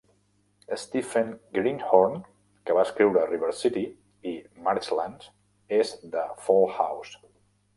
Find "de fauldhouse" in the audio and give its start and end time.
6.17-7.23